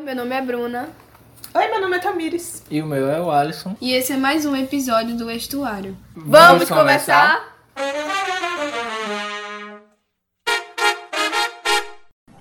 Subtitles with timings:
[0.00, 0.88] Oi, meu nome é Bruna.
[1.54, 2.64] Oi, meu nome é Tamires.
[2.70, 3.76] E o meu é o Alisson.
[3.82, 5.94] E esse é mais um episódio do Estuário.
[6.16, 7.54] Vamos começar?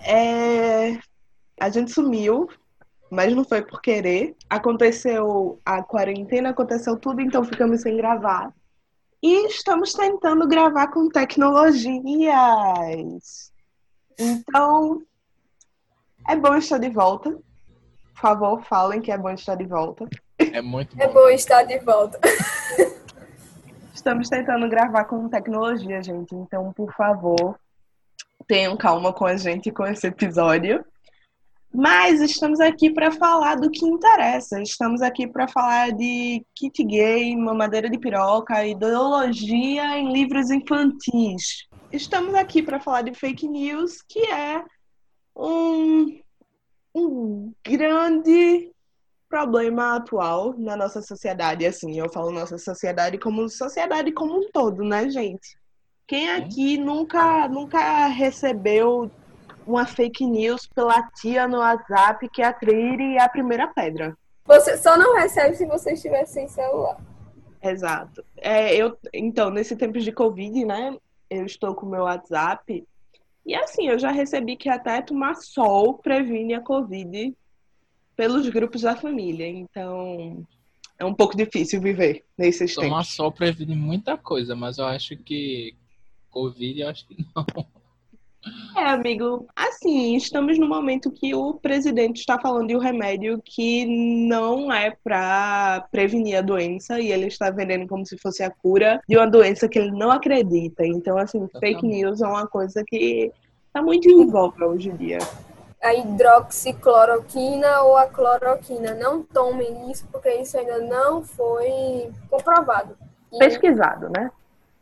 [0.02, 0.98] É...
[1.60, 2.48] A gente sumiu,
[3.12, 4.38] mas não foi por querer.
[4.50, 8.54] Aconteceu a quarentena, aconteceu tudo, então ficamos sem gravar.
[9.22, 11.92] E estamos tentando gravar com tecnologias.
[14.18, 15.02] Então,
[16.26, 17.38] é bom estar de volta.
[18.20, 20.06] Por favor, falem que é bom estar de volta.
[20.38, 21.02] É muito bom.
[21.02, 22.20] É bom estar de volta.
[23.96, 26.36] Estamos tentando gravar com tecnologia, gente.
[26.36, 27.58] Então, por favor,
[28.46, 30.84] tenham calma com a gente com esse episódio.
[31.74, 34.62] Mas estamos aqui para falar do que interessa.
[34.62, 41.70] Estamos aqui para falar de kit gay, mamadeira de piroca, ideologia em livros infantis.
[41.90, 44.62] Estamos aqui para falar de fake news, que é
[45.34, 46.20] um,
[46.94, 48.72] um grande
[49.30, 51.66] problema atual na nossa sociedade.
[51.66, 55.58] Assim, eu falo nossa sociedade como sociedade como um todo, né, gente?
[56.08, 59.12] Quem aqui nunca, nunca recebeu
[59.68, 64.18] uma fake news pela tia no WhatsApp que atire a primeira pedra?
[64.46, 66.98] Você só não recebe se você estiver sem celular.
[67.62, 68.26] Exato.
[68.38, 70.98] É, eu, então, nesse tempo de Covid, né?
[71.30, 72.88] Eu estou com o meu WhatsApp.
[73.50, 77.36] E assim, eu já recebi que até tomar sol previne a Covid
[78.16, 79.48] pelos grupos da família.
[79.48, 80.46] Então,
[81.00, 83.16] é um pouco difícil viver nesses Tomar tempos.
[83.16, 85.74] sol previne muita coisa, mas eu acho que
[86.30, 87.66] Covid, eu acho que não.
[88.76, 93.86] É, amigo, assim, estamos no momento que o presidente está falando de um remédio que
[93.86, 99.02] não é para prevenir a doença e ele está vendendo como se fosse a cura
[99.08, 100.86] de uma doença que ele não acredita.
[100.86, 103.32] Então, assim, fake news é uma coisa que
[103.74, 105.18] tá muito em voga hoje em dia.
[105.82, 108.94] A hidroxicloroquina ou a cloroquina.
[108.96, 112.98] Não tomem isso porque isso ainda não foi comprovado.
[113.34, 114.32] E Pesquisado, né?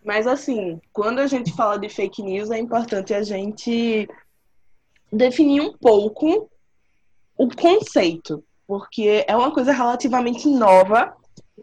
[0.07, 4.07] Mas, assim, quando a gente fala de fake news, é importante a gente
[5.11, 6.49] definir um pouco
[7.37, 11.13] o conceito, porque é uma coisa relativamente nova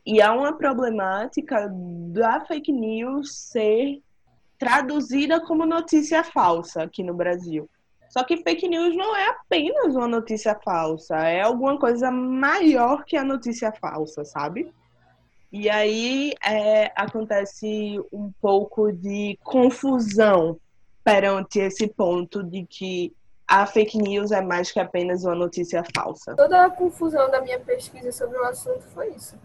[0.05, 1.73] e há uma problemática
[2.13, 4.03] da fake news ser
[4.59, 7.67] traduzida como notícia falsa aqui no Brasil.
[8.11, 13.17] Só que fake news não é apenas uma notícia falsa, é alguma coisa maior que
[13.17, 14.71] a notícia falsa, sabe?
[15.57, 20.59] E aí é, acontece um pouco de confusão
[21.05, 23.15] perante esse ponto de que
[23.47, 26.35] a fake news é mais que apenas uma notícia falsa.
[26.35, 29.37] toda a confusão da minha pesquisa sobre o assunto foi isso.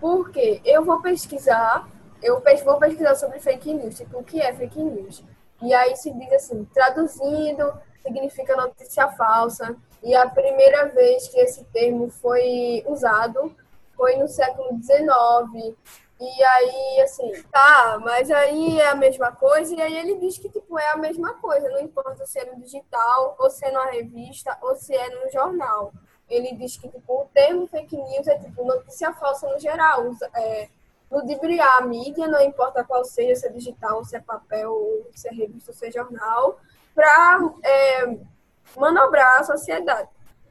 [0.00, 1.88] Porque eu vou pesquisar,
[2.22, 5.24] eu vou pesquisar sobre fake news, tipo, o que é fake news?
[5.60, 9.74] E aí se diz assim, traduzindo, significa notícia falsa.
[10.04, 13.52] E a primeira vez que esse termo foi usado
[13.98, 15.76] foi no século XIX.
[16.20, 20.48] E aí, assim, tá, mas aí é a mesma coisa, e aí ele diz que,
[20.48, 23.90] tipo, é a mesma coisa, não importa se é no digital, ou se é numa
[23.90, 25.92] revista, ou se é no jornal.
[26.28, 30.68] Ele diz que, tipo, o termo fake news é, tipo, notícia falsa no geral, é,
[31.10, 35.32] ludibriar a mídia, não importa qual seja, se é digital, se é papel, se é
[35.32, 36.58] revista, ou se é jornal,
[36.94, 37.48] para
[38.76, 40.08] manobrar a sociedade.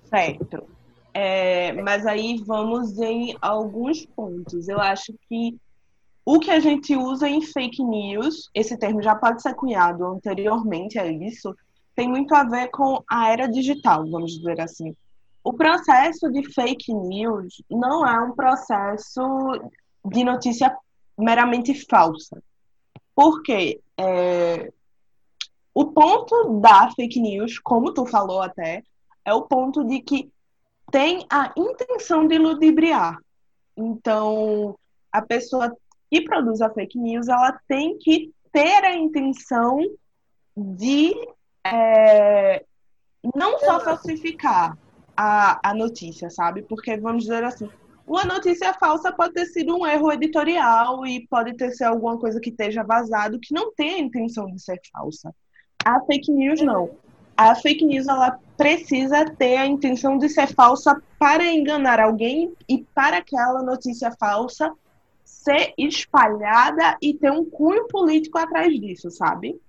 [0.09, 0.76] Certo.
[1.19, 4.67] É, mas aí vamos em alguns pontos.
[4.67, 5.59] Eu acho que
[6.23, 10.99] o que a gente usa em fake news, esse termo já pode ser cunhado anteriormente
[10.99, 11.55] a isso,
[11.95, 14.95] tem muito a ver com a era digital, vamos dizer assim.
[15.43, 19.23] O processo de fake news não é um processo
[20.05, 20.77] de notícia
[21.17, 22.43] meramente falsa.
[23.15, 23.81] Por quê?
[23.97, 24.71] É,
[25.73, 28.83] o ponto da fake news, como tu falou até,
[29.25, 30.31] é o ponto de que
[30.91, 33.17] tem a intenção de ludibriar.
[33.75, 34.77] Então,
[35.11, 35.75] a pessoa
[36.09, 39.79] que produz a fake news, ela tem que ter a intenção
[40.55, 41.13] de
[41.65, 42.63] é,
[43.35, 44.77] não só falsificar
[45.15, 46.61] a, a notícia, sabe?
[46.63, 47.69] Porque, vamos dizer assim,
[48.05, 52.39] uma notícia falsa pode ter sido um erro editorial e pode ter sido alguma coisa
[52.39, 55.35] que esteja vazado que não tem a intenção de ser falsa.
[55.83, 56.91] A fake news não.
[57.35, 62.83] A fake news ela precisa ter a intenção de ser falsa para enganar alguém e
[62.93, 64.73] para aquela notícia falsa
[65.23, 69.59] ser espalhada e ter um cunho político atrás disso, sabe?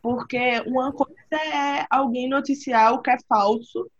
[0.00, 3.90] Porque uma coisa é alguém noticiar o que é falso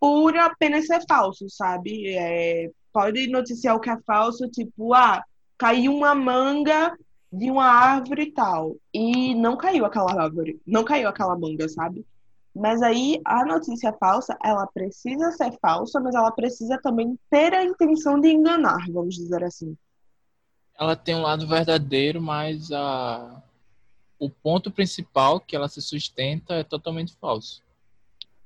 [0.00, 2.14] por apenas ser falso, sabe?
[2.14, 5.22] É, pode noticiar o que é falso, tipo, ah,
[5.56, 6.96] caiu uma manga
[7.32, 8.76] de uma árvore e tal.
[8.92, 12.04] E não caiu aquela árvore, não caiu aquela manga, sabe?
[12.54, 17.64] Mas aí a notícia falsa, ela precisa ser falsa, mas ela precisa também ter a
[17.64, 19.76] intenção de enganar, vamos dizer assim.
[20.78, 23.42] Ela tem um lado verdadeiro, mas a...
[24.18, 27.62] o ponto principal que ela se sustenta é totalmente falso.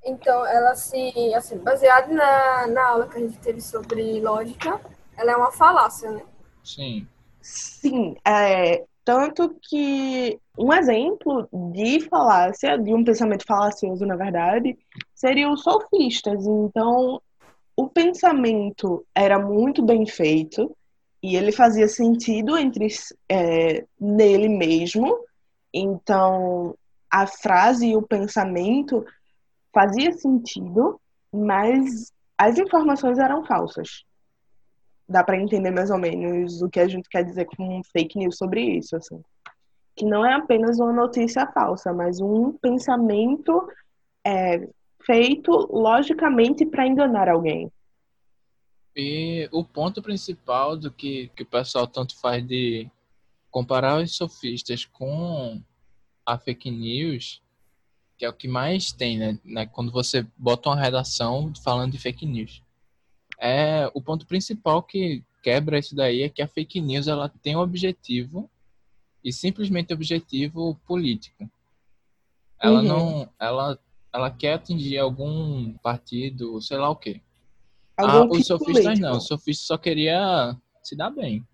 [0.05, 4.81] Então, ela se, assim, baseada na, na aula que a gente teve sobre lógica,
[5.17, 6.25] ela é uma falácia, né?
[6.65, 7.07] Sim.
[7.41, 14.79] Sim, é, tanto que um exemplo de falácia, de um pensamento falacioso, na verdade,
[15.15, 16.47] seria os sofistas.
[16.47, 17.21] Então,
[17.77, 20.77] o pensamento era muito bem feito
[21.23, 22.89] e ele fazia sentido entre
[23.29, 25.19] é, nele mesmo.
[25.73, 26.77] Então,
[27.11, 29.05] a frase e o pensamento
[29.73, 31.01] fazia sentido,
[31.33, 34.05] mas as informações eram falsas
[35.09, 38.37] dá para entender mais ou menos o que a gente quer dizer com fake news
[38.37, 39.23] sobre isso, assim.
[39.95, 43.69] Que não é apenas uma notícia falsa, mas um pensamento
[44.25, 44.69] é,
[45.05, 47.71] feito logicamente para enganar alguém.
[48.97, 52.91] E o ponto principal do que, que o pessoal tanto faz de
[53.51, 55.63] comparar os sofistas com
[56.25, 57.43] a fake news,
[58.17, 59.39] que é o que mais tem, né?
[59.45, 62.63] né quando você bota uma redação falando de fake news
[63.43, 67.57] é o ponto principal que quebra isso daí é que a fake news ela tem
[67.57, 68.49] um objetivo
[69.25, 71.49] e simplesmente objetivo político.
[72.61, 72.87] Ela uhum.
[72.87, 73.79] não, ela,
[74.13, 77.21] ela quer atingir algum partido, sei lá o quê.
[77.97, 79.01] ah, os sofistas político.
[79.01, 81.47] não, os sofistas só queria se dar bem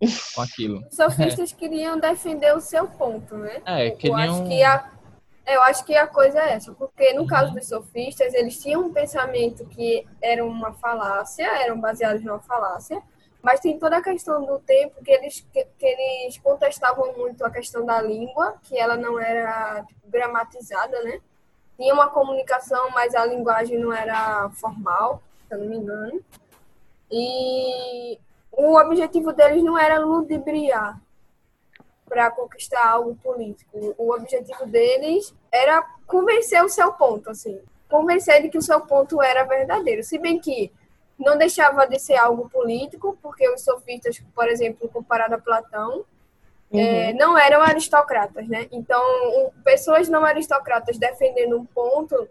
[0.34, 0.84] com aquilo.
[0.90, 1.56] Os sofistas é.
[1.56, 3.62] queriam defender o seu ponto, né?
[3.64, 4.18] É, queriam...
[4.18, 4.98] Eu acho que a
[5.48, 8.92] eu acho que a coisa é essa, porque no caso dos sofistas, eles tinham um
[8.92, 13.02] pensamento que era uma falácia, eram baseados numa falácia,
[13.42, 17.50] mas tem toda a questão do tempo que eles, que, que eles contestavam muito a
[17.50, 21.20] questão da língua, que ela não era tipo, gramatizada, né?
[21.76, 26.20] Tinha uma comunicação, mas a linguagem não era formal, se eu não me engano.
[27.10, 28.18] E
[28.50, 31.00] o objetivo deles não era ludibriar,
[32.08, 33.94] para conquistar algo político.
[33.96, 39.22] O objetivo deles era convencer o seu ponto, assim, convencer de que o seu ponto
[39.22, 40.02] era verdadeiro.
[40.02, 40.72] Se bem que
[41.18, 46.04] não deixava de ser algo político, porque os sofistas, por exemplo, comparado a Platão,
[46.70, 46.78] uhum.
[46.80, 48.68] é, não eram aristocratas, né?
[48.70, 49.02] Então,
[49.64, 52.28] pessoas não aristocratas defendendo um ponto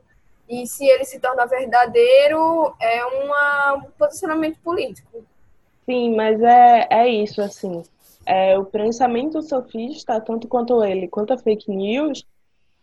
[0.48, 5.25] e se ele se torna verdadeiro, é uma, um posicionamento político.
[5.86, 7.84] Sim, mas é, é isso, assim
[8.28, 12.25] é, o pensamento sofista, tanto quanto ele, quanto a fake news,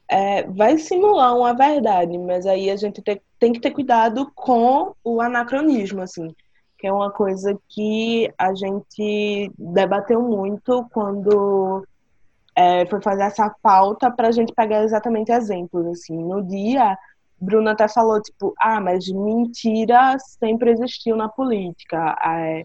[0.09, 4.95] é, vai simular uma verdade, mas aí a gente tem, tem que ter cuidado com
[5.03, 6.29] o anacronismo, assim,
[6.79, 11.87] que é uma coisa que a gente debateu muito quando
[12.55, 16.17] é, foi fazer essa pauta para a gente pegar exatamente exemplos, assim.
[16.17, 16.97] No dia,
[17.41, 22.17] Bruna até falou, tipo, ah, mas mentira sempre existiu na política.
[22.25, 22.63] É,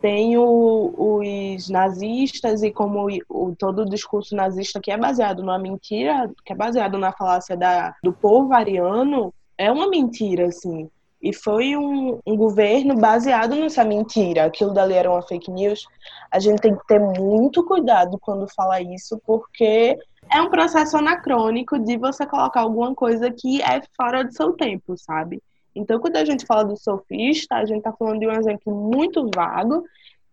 [0.00, 5.58] tem o, os nazistas e como o, todo o discurso nazista que é baseado numa
[5.58, 10.88] mentira, que é baseado na falácia da, do povo ariano, é uma mentira, assim.
[11.20, 14.44] E foi um, um governo baseado nessa mentira.
[14.44, 15.84] Aquilo dali era uma fake news.
[16.30, 19.98] A gente tem que ter muito cuidado quando fala isso, porque
[20.32, 24.96] é um processo anacrônico de você colocar alguma coisa que é fora do seu tempo,
[24.96, 25.42] sabe?
[25.78, 29.30] Então, quando a gente fala do sofista, a gente está falando de um exemplo muito
[29.34, 29.84] vago,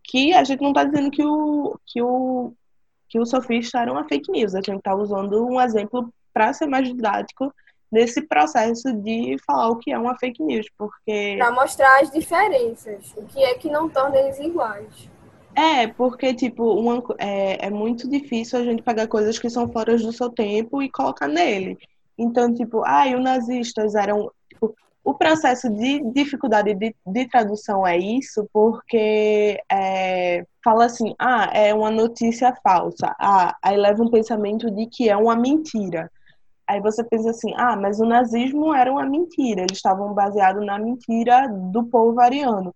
[0.04, 2.54] que a gente não está dizendo que o, que, o,
[3.08, 4.56] que o sofista era uma fake news.
[4.56, 7.54] A gente está usando um exemplo para ser mais didático
[7.92, 11.36] nesse processo de falar o que é uma fake news, porque...
[11.38, 15.10] Para mostrar as diferenças, o que é que não torna eles iguais.
[15.56, 19.96] É, porque, tipo, uma, é, é muito difícil a gente pegar coisas que são fora
[19.98, 21.78] do seu tempo e colocar nele.
[22.18, 24.30] Então, tipo, ah, os nazistas eram.
[25.06, 31.72] O processo de dificuldade de, de tradução é isso, porque é, fala assim, ah, é
[31.76, 33.16] uma notícia falsa.
[33.20, 36.12] Ah, aí leva um pensamento de que é uma mentira.
[36.68, 40.80] Aí você pensa assim, ah, mas o nazismo era uma mentira, eles estavam baseados na
[40.80, 42.74] mentira do povo ariano.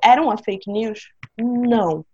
[0.00, 1.08] Era uma fake news?
[1.36, 2.06] Não.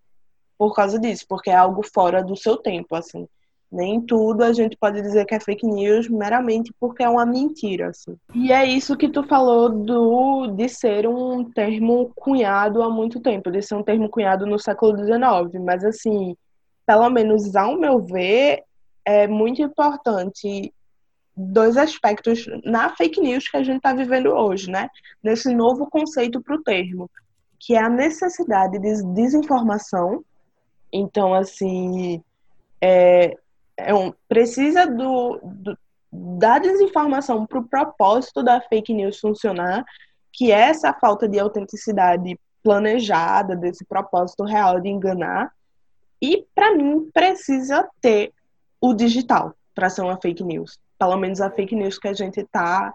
[0.56, 3.28] Por causa disso, porque é algo fora do seu tempo, assim.
[3.70, 7.90] Nem tudo a gente pode dizer que é fake news meramente porque é uma mentira,
[7.90, 8.16] assim.
[8.34, 13.50] E é isso que tu falou do de ser um termo cunhado há muito tempo,
[13.50, 15.62] de ser um termo cunhado no século XIX.
[15.64, 16.36] Mas, assim,
[16.84, 18.64] pelo menos ao meu ver,
[19.04, 20.74] é muito importante
[21.36, 24.88] dois aspectos na fake news que a gente está vivendo hoje, né?
[25.22, 27.08] Nesse novo conceito para o termo,
[27.58, 30.24] que é a necessidade de desinformação.
[30.92, 32.22] Então, assim,
[32.80, 33.36] é,
[33.86, 35.78] é um, precisa do, do,
[36.12, 39.84] da desinformação para o propósito da fake news funcionar,
[40.32, 45.52] que é essa falta de autenticidade planejada, desse propósito real de enganar.
[46.20, 48.32] E, para mim, precisa ter
[48.80, 50.78] o digital para ser uma fake news.
[50.98, 52.94] Pelo menos a fake news que a gente está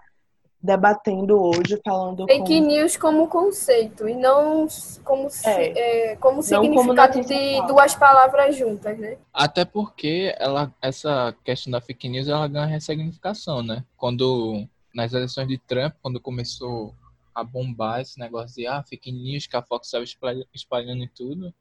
[0.66, 2.68] debatendo hoje, falando Fake com...
[2.68, 4.68] news como conceito e não
[5.04, 6.12] como, é.
[6.12, 9.18] É, como não significado como de duas palavras juntas, né?
[9.34, 13.84] Até porque ela, essa questão da fake news ela ganha ressignificação, né?
[13.96, 16.94] Quando nas eleições de Trump, quando começou
[17.34, 20.06] a bombar esse negócio de ah, fake news que a Fox estava
[20.54, 21.54] espalhando e tudo,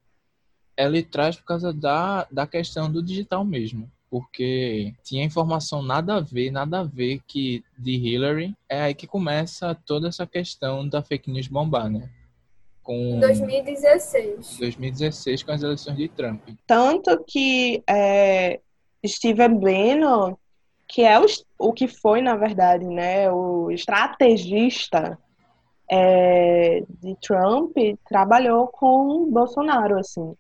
[0.77, 6.21] ela traz por causa da, da questão do digital mesmo porque tinha informação nada a
[6.21, 8.55] ver, nada a ver que de Hillary.
[8.69, 12.09] É aí que começa toda essa questão da fake news bombar, né?
[12.81, 14.59] Com 2016.
[14.59, 16.49] 2016 com as eleições de Trump.
[16.65, 18.61] Tanto que é,
[19.05, 20.37] Steven Bannon,
[20.87, 21.27] que é o,
[21.59, 25.19] o que foi, na verdade, né, o estrategista
[25.91, 27.77] é, de Trump,
[28.09, 30.37] trabalhou com Bolsonaro, assim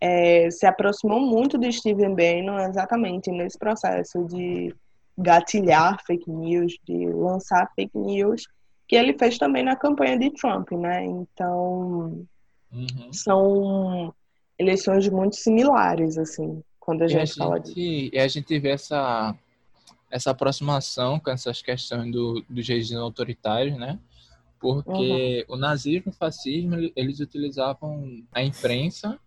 [0.00, 4.74] é, se aproximou muito de Steven Bannon exatamente nesse processo de
[5.16, 8.46] gatilhar fake news, de lançar fake news,
[8.86, 11.04] que ele fez também na campanha de Trump, né?
[11.04, 12.26] Então,
[12.70, 13.12] uhum.
[13.12, 14.14] são
[14.58, 17.78] eleições muito similares, assim, quando a, gente, a fala disso.
[17.78, 19.34] E a gente vê essa,
[20.10, 23.98] essa aproximação com essas questões do, dos regimes autoritários, né?
[24.60, 25.54] Porque uhum.
[25.54, 29.18] o nazismo e o fascismo, eles utilizavam a imprensa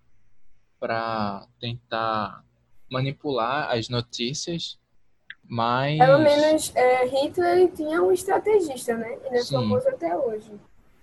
[0.80, 2.44] para tentar
[2.90, 4.80] manipular as notícias,
[5.48, 5.98] mas...
[5.98, 9.18] Pelo menos é, Hitler tinha um estrategista, né?
[9.26, 9.56] Ele é Sim.
[9.56, 10.52] famoso até hoje.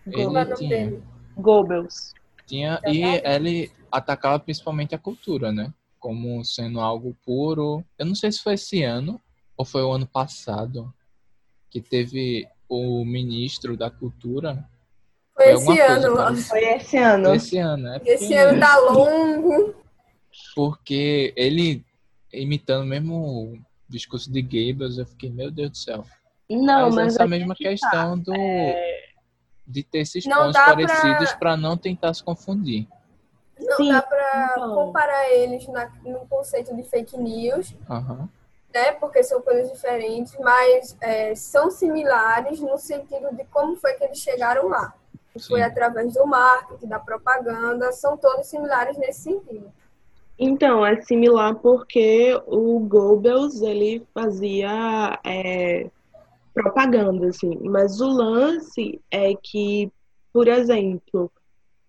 [0.07, 0.69] Ele é tinha.
[0.69, 1.03] Dele?
[1.37, 2.15] Goebbels.
[2.47, 5.73] Tinha, e ele atacava principalmente a cultura, né?
[5.99, 7.85] Como sendo algo puro.
[7.99, 9.21] Eu não sei se foi esse ano
[9.57, 10.93] ou foi o ano passado
[11.71, 14.69] que teve o ministro da cultura
[15.37, 17.25] foi, esse ano, Foi esse ano.
[17.27, 19.75] Foi esse ano, é Esse ano tá longo.
[20.55, 21.85] Porque ele
[22.33, 26.05] imitando o mesmo discurso de Goebbels, eu fiquei, meu Deus do céu.
[26.49, 28.25] Não, mas, mas essa mesma que questão tá.
[28.25, 29.11] do é...
[29.67, 31.57] de ter esses não pontos parecidos para pra...
[31.57, 32.87] não tentar se confundir.
[33.59, 34.75] Não Sim, dá para então.
[34.75, 38.29] comparar eles na, no conceito de fake news, uhum.
[38.73, 38.93] né?
[38.93, 44.19] Porque são coisas diferentes, mas é, são similares no sentido de como foi que eles
[44.19, 44.95] chegaram lá.
[45.39, 45.49] Sim.
[45.49, 49.73] foi através do marketing, da propaganda, são todos similares nesse sentido.
[50.39, 55.89] Então, é similar porque o Goebbels, ele fazia é,
[56.53, 57.59] propaganda, assim.
[57.63, 59.91] Mas o lance é que,
[60.33, 61.31] por exemplo,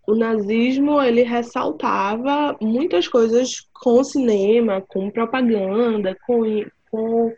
[0.08, 6.44] o nazismo, ele ressaltava muitas coisas com cinema, com propaganda, com,
[6.90, 7.34] com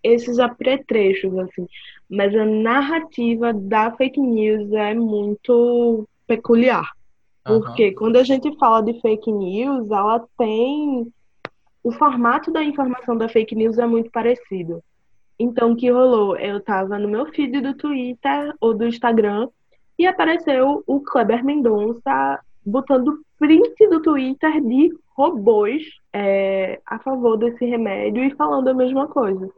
[0.00, 1.66] esses apetrechos, assim.
[2.08, 6.90] Mas a narrativa da fake news é muito peculiar.
[7.44, 7.94] Porque uhum.
[7.94, 11.12] quando a gente fala de fake news, ela tem.
[11.82, 14.82] O formato da informação da fake news é muito parecido.
[15.38, 16.36] Então, o que rolou?
[16.36, 19.48] Eu tava no meu feed do Twitter ou do Instagram
[19.98, 27.64] e apareceu o Kleber Mendonça botando print do Twitter de robôs é, a favor desse
[27.64, 29.48] remédio e falando a mesma coisa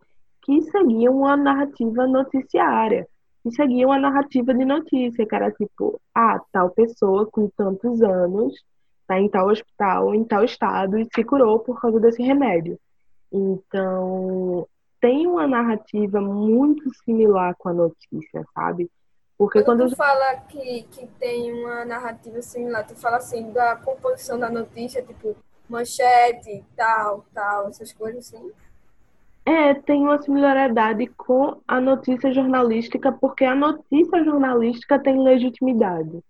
[0.49, 3.07] que seguiam uma narrativa noticiária,
[3.43, 8.55] que seguiam uma narrativa de notícia, que era tipo, ah, tal pessoa com tantos anos
[9.03, 12.79] está em tal hospital, em tal estado e se curou por causa desse remédio.
[13.31, 14.67] Então,
[14.99, 18.91] tem uma narrativa muito similar com a notícia, sabe?
[19.37, 23.77] Porque quando, quando tu fala que, que tem uma narrativa similar, tu fala assim da
[23.77, 25.37] composição da notícia, tipo
[25.69, 28.51] manchete, tal, tal, essas coisas assim.
[29.49, 36.23] É, tem uma similaridade com a notícia jornalística, porque a notícia jornalística tem legitimidade.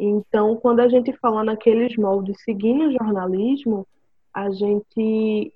[0.00, 3.86] Então, quando a gente fala naqueles moldes seguindo o jornalismo,
[4.32, 5.52] a gente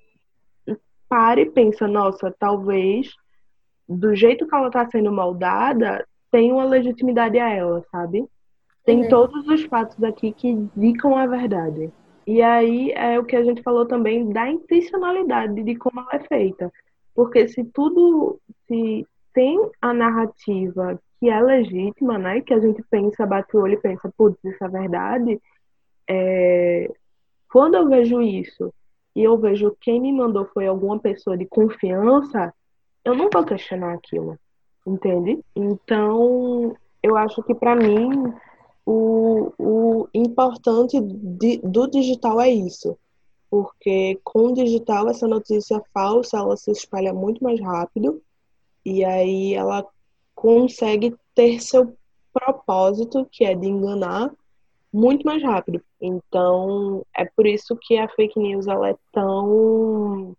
[1.09, 3.11] para e pensa, nossa, talvez
[3.89, 8.23] do jeito que ela está sendo moldada, tem uma legitimidade a ela, sabe?
[8.85, 9.09] Tem uhum.
[9.09, 11.91] todos os fatos aqui que indicam a verdade.
[12.25, 16.19] E aí é o que a gente falou também da intencionalidade de como ela é
[16.19, 16.71] feita.
[17.13, 22.41] Porque se tudo, se tem a narrativa que é legítima, né?
[22.41, 25.41] Que a gente pensa, bate o olho e pensa, putz, isso é verdade.
[26.09, 26.91] É...
[27.51, 28.73] Quando eu vejo isso
[29.15, 32.53] e eu vejo quem me mandou foi alguma pessoa de confiança,
[33.05, 34.37] eu não vou questionar aquilo,
[34.85, 35.43] entende?
[35.55, 38.33] Então, eu acho que para mim
[38.85, 42.97] o, o importante de, do digital é isso.
[43.49, 48.21] porque com o digital essa notícia falsa ela se espalha muito mais rápido
[48.85, 49.85] e aí ela
[50.35, 51.95] consegue ter seu
[52.33, 54.31] propósito, que é de enganar,
[54.91, 55.81] muito mais rápido.
[56.01, 60.35] Então, é por isso que a fake news ela é tão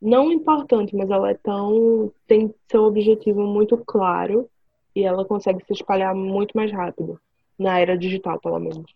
[0.00, 4.48] não importante, mas ela é tão tem seu objetivo muito claro
[4.96, 7.20] e ela consegue se espalhar muito mais rápido
[7.60, 8.90] na era digital, pelo menos.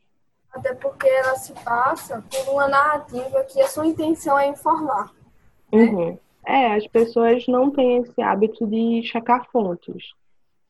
[0.50, 5.12] Até porque ela se passa por uma narrativa que a sua intenção é informar.
[5.71, 5.78] Né?
[5.78, 6.18] Uhum.
[6.47, 10.12] É, as pessoas não têm esse hábito de checar fontes.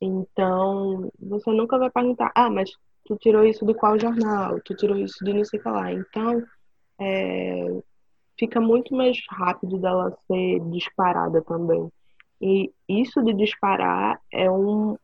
[0.00, 2.70] Então, você nunca vai perguntar, ah, mas
[3.04, 4.60] tu tirou isso de qual jornal?
[4.64, 5.92] Tu tirou isso de não sei o que lá.
[5.92, 6.42] Então,
[7.00, 7.80] é,
[8.38, 11.88] fica muito mais rápido dela ser disparada também.
[12.40, 14.96] E isso de disparar é um,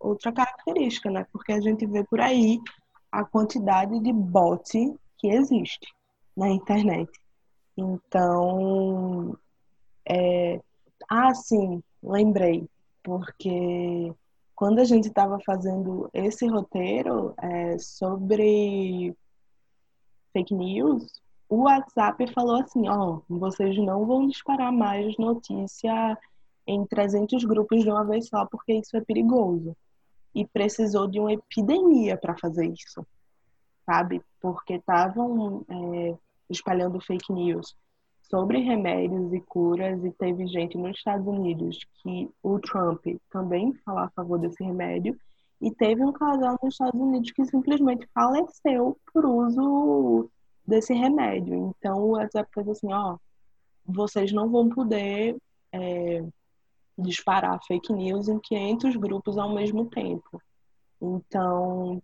[0.00, 1.26] outra característica, né?
[1.30, 2.58] Porque a gente vê por aí
[3.12, 4.72] a quantidade de bot
[5.18, 5.86] que existe
[6.36, 7.10] na internet.
[7.76, 9.36] Então,
[10.08, 10.60] é...
[11.08, 12.66] ah, sim, lembrei,
[13.02, 14.12] porque
[14.54, 19.14] quando a gente estava fazendo esse roteiro é, sobre
[20.32, 26.16] fake news, o WhatsApp falou assim, ó, oh, vocês não vão disparar mais notícia
[26.66, 29.76] em 300 grupos de uma vez só, porque isso é perigoso
[30.34, 33.06] e precisou de uma epidemia para fazer isso,
[33.84, 34.22] sabe?
[34.40, 36.16] Porque estavam é,
[36.48, 37.74] espalhando fake news
[38.22, 44.02] sobre remédios e curas e teve gente nos Estados Unidos que o Trump também falou
[44.02, 45.18] a favor desse remédio
[45.60, 50.30] e teve um casal nos Estados Unidos que simplesmente faleceu por uso
[50.66, 51.74] desse remédio.
[51.76, 53.18] Então o WhatsApp fez assim, ó,
[53.84, 55.36] vocês não vão poder
[55.72, 56.24] é,
[57.00, 60.42] disparar fake news em 500 grupos ao mesmo tempo.
[61.00, 62.02] Então,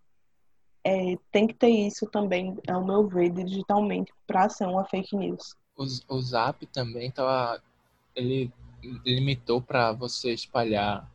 [0.84, 5.54] é, tem que ter isso também, ao meu ver, digitalmente, para ser uma fake news.
[5.76, 5.84] O,
[6.14, 7.62] o Zap também tava,
[8.14, 8.52] ele
[9.04, 11.10] limitou para você espalhar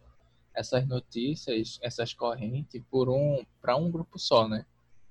[0.53, 4.65] essas notícias, essas correntes, por um para um grupo só, né?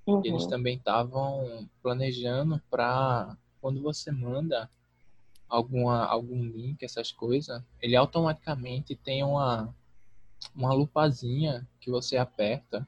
[0.07, 0.23] Uhum.
[0.25, 4.71] Eles também estavam planejando para quando você manda
[5.51, 9.75] alguma, algum link, essas coisas, ele automaticamente tem uma,
[10.55, 12.87] uma lupazinha que você aperta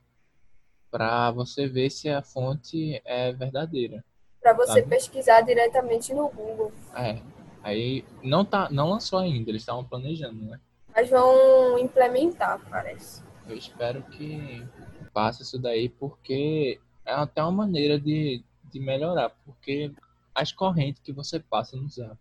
[0.90, 4.04] para você ver se a fonte é verdadeira.
[4.40, 4.88] Para você sabe?
[4.88, 6.72] pesquisar diretamente no Google.
[6.94, 7.20] É.
[7.62, 10.60] Aí não tá, não lançou ainda, eles estavam planejando, né?
[10.94, 13.22] Mas vão implementar, parece.
[13.48, 14.66] Eu espero que
[15.12, 19.92] passe isso daí, porque é até uma maneira de, de melhorar, porque
[20.34, 22.18] as correntes que você passa no Zap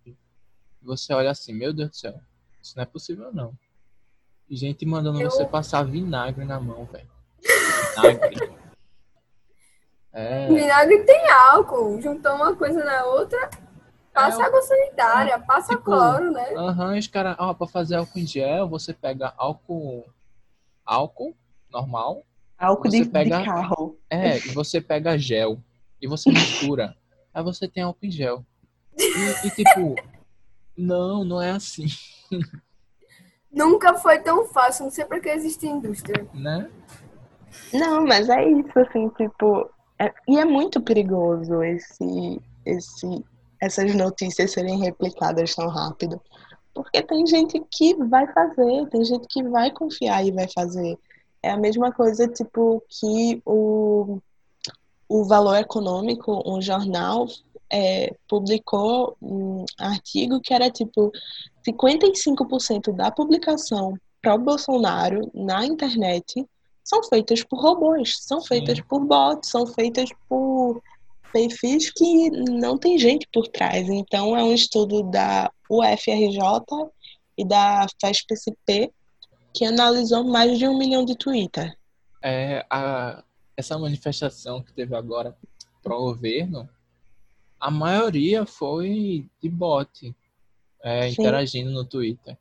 [0.82, 2.20] você olha assim, meu Deus do céu,
[2.62, 3.54] isso não é possível não.
[4.50, 5.32] Gente mandando eu...
[5.32, 7.08] você passar vinagre na mão, velho.
[7.96, 8.54] Vinagre.
[10.12, 10.48] É...
[10.54, 12.02] Vinagre tem álcool.
[12.02, 13.50] Juntou uma coisa na outra,
[14.14, 16.54] passa é, água sanitária, passa tipo, cloro, né?
[16.56, 20.06] Aham, uhum, os caras, ó, pra fazer álcool em gel, você pega álcool.
[20.86, 21.36] Álcool
[21.72, 22.24] normal.
[22.58, 23.98] Álcool de, pega, de carro.
[24.10, 25.58] É, e você pega gel.
[26.02, 26.96] E você mistura.
[27.34, 28.46] Aí você tem álcool em gel.
[28.98, 29.96] E, e tipo,
[30.78, 31.86] não, não é assim.
[33.52, 36.26] Nunca foi tão fácil, não sei pra que existe indústria.
[36.34, 36.70] Né?
[37.74, 39.70] Não, mas é isso, assim, tipo.
[40.00, 43.26] É, e é muito perigoso esse, esse,
[43.62, 46.20] essas notícias serem replicadas tão rápido.
[46.74, 50.98] Porque tem gente que vai fazer, tem gente que vai confiar e vai fazer.
[51.44, 54.20] É a mesma coisa, tipo, que o,
[55.10, 57.28] o valor econômico, um jornal,
[57.72, 61.12] é, publicou um artigo que era tipo
[61.68, 66.46] 55% da publicação pró-Bolsonaro na internet
[66.84, 68.84] são feitas por robôs, são feitas Sim.
[68.84, 70.82] por bots, são feitas por
[71.32, 73.88] perfis que não tem gente por trás.
[73.88, 76.40] Então é um estudo da UFRJ
[77.38, 78.92] e da FESP-CP
[79.54, 81.74] que analisou mais de um milhão de Twitter.
[82.22, 83.24] É, a,
[83.56, 85.36] essa manifestação que teve agora
[85.82, 86.70] para o governo
[87.62, 90.16] a maioria foi de bot
[90.84, 92.36] é, interagindo no Twitter.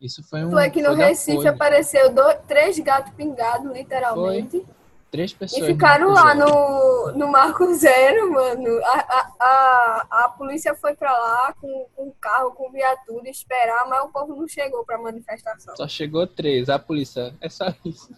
[0.00, 0.50] Isso foi um.
[0.50, 4.62] Foi que no Recife apareceu dois, três gatos pingados, literalmente.
[4.62, 4.76] Foi.
[5.10, 5.62] Três pessoas.
[5.62, 8.84] E ficaram lá no, no Marco Zero, mano.
[8.84, 14.04] A, a, a, a polícia foi pra lá com, com carro, com viatura, esperar, mas
[14.04, 15.76] o povo não chegou pra manifestação.
[15.76, 17.34] Só chegou três, a polícia.
[17.40, 18.10] É só isso.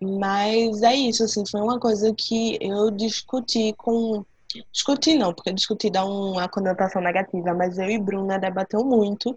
[0.00, 4.24] Mas é isso, assim, foi uma coisa que eu discuti com
[4.72, 9.36] Discutir não, porque discutir dá uma conotação negativa, mas eu e Bruna debateu muito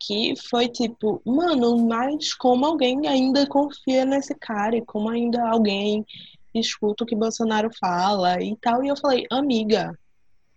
[0.00, 6.06] que foi tipo, mano, mas como alguém ainda confia nesse cara e como ainda alguém
[6.54, 8.82] escuta o que Bolsonaro fala e tal.
[8.82, 9.96] E eu falei, amiga,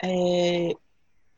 [0.01, 0.71] é,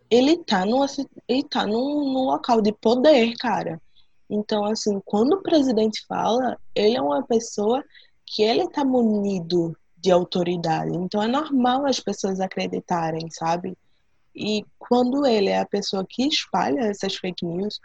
[0.10, 0.86] ele tá, numa,
[1.28, 3.82] ele tá num, num local de poder, cara.
[4.30, 7.84] Então, assim, quando o presidente fala, ele é uma pessoa
[8.26, 10.92] que ele tá munido de autoridade.
[10.96, 13.78] Então, é normal as pessoas acreditarem, sabe?
[14.36, 17.80] E quando ele é a pessoa que espalha essas fake news,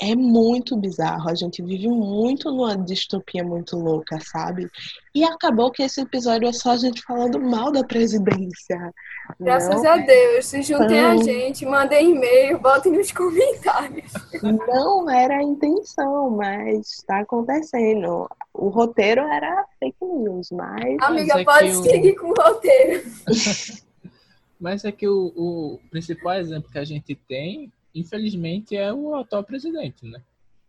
[0.00, 1.28] é muito bizarro.
[1.28, 4.68] A gente vive muito numa distopia muito louca, sabe?
[5.14, 8.94] E acabou que esse episódio é só a gente falando mal da presidência.
[9.38, 10.46] Graças não, a Deus.
[10.46, 14.10] Se juntem a gente, mandem e-mail, botem nos comentários.
[14.42, 18.26] Não era a intenção, mas está acontecendo.
[18.54, 20.96] O roteiro era fake news, mas.
[21.02, 22.16] Amiga, mas é pode seguir o...
[22.16, 23.02] com o roteiro.
[24.58, 29.44] mas é que o, o principal exemplo que a gente tem infelizmente, é o atual
[29.44, 30.22] presidente, né?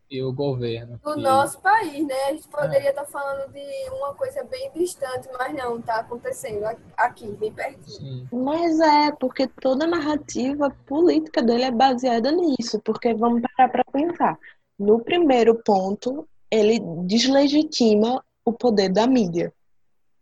[0.10, 1.00] E o governo.
[1.02, 2.16] Do nosso país, né?
[2.28, 3.06] A gente poderia estar é.
[3.06, 6.66] tá falando de uma coisa bem distante, mas não, está acontecendo
[6.98, 8.28] aqui, bem pertinho.
[8.28, 8.28] Sim.
[8.30, 13.86] Mas é, porque toda a narrativa política dele é baseada nisso, porque vamos parar para
[13.86, 14.38] pensar.
[14.78, 19.54] No primeiro ponto, ele deslegitima o poder da mídia.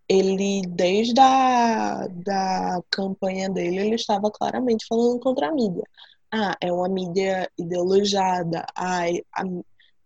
[0.07, 5.83] Ele, desde a da campanha dele, ele estava claramente falando contra a mídia
[6.31, 9.43] ah, é uma mídia ideologizada, ai, a,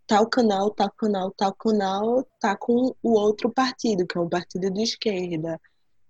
[0.07, 4.71] tal canal, tal canal, tal canal tá com o outro partido, que é um partido
[4.71, 5.59] de esquerda.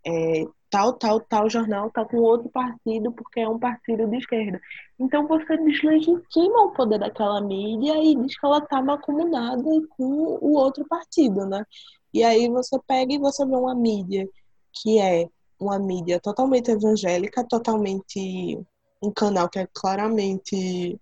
[0.05, 4.59] É, tal, tal, tal jornal tá com outro partido porque é um partido de esquerda.
[4.99, 9.63] Então você deslegitima o poder daquela mídia e diz que ela tá macumunada
[9.97, 11.63] com o outro partido, né?
[12.13, 14.27] E aí você pega e você vê uma mídia
[14.73, 15.27] que é
[15.59, 18.59] uma mídia totalmente evangélica, totalmente
[19.03, 20.99] um canal que é claramente